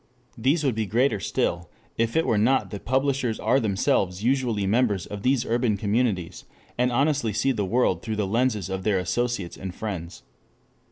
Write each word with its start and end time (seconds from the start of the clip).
These 0.35 0.63
would 0.63 0.73
be 0.73 0.87
greater 0.87 1.19
still 1.19 1.69
if 1.95 2.15
it 2.15 2.25
were 2.25 2.39
not 2.39 2.71
that 2.71 2.85
publishers 2.85 3.39
are 3.39 3.59
themselves 3.59 4.23
usually 4.23 4.65
members 4.65 5.05
of 5.05 5.21
these 5.21 5.45
urban 5.45 5.77
communities, 5.77 6.43
and 6.75 6.91
honestly 6.91 7.33
see 7.33 7.51
the 7.51 7.65
world 7.65 8.01
through 8.01 8.15
the 8.15 8.25
lenses 8.25 8.67
of 8.67 8.81
their 8.81 8.97
associates 8.97 9.57
and 9.57 9.75
friends. 9.75 10.23